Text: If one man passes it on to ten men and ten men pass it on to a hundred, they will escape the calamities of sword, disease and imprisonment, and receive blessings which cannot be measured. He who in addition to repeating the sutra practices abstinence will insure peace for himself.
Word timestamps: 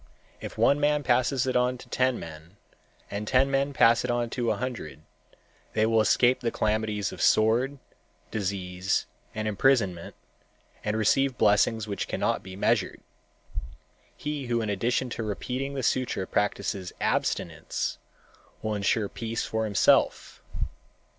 If 0.39 0.57
one 0.57 0.79
man 0.79 1.03
passes 1.03 1.45
it 1.45 1.55
on 1.55 1.77
to 1.77 1.87
ten 1.89 2.19
men 2.19 2.57
and 3.11 3.27
ten 3.27 3.51
men 3.51 3.71
pass 3.71 4.03
it 4.03 4.09
on 4.09 4.31
to 4.31 4.49
a 4.49 4.55
hundred, 4.57 5.01
they 5.73 5.85
will 5.85 6.01
escape 6.01 6.39
the 6.39 6.49
calamities 6.49 7.11
of 7.11 7.21
sword, 7.21 7.77
disease 8.31 9.05
and 9.35 9.47
imprisonment, 9.47 10.15
and 10.83 10.97
receive 10.97 11.37
blessings 11.37 11.87
which 11.87 12.07
cannot 12.07 12.41
be 12.41 12.55
measured. 12.55 13.01
He 14.17 14.47
who 14.47 14.59
in 14.63 14.71
addition 14.71 15.11
to 15.11 15.21
repeating 15.23 15.75
the 15.75 15.83
sutra 15.83 16.25
practices 16.25 16.91
abstinence 16.99 17.99
will 18.63 18.73
insure 18.73 19.07
peace 19.07 19.45
for 19.45 19.65
himself. 19.65 20.41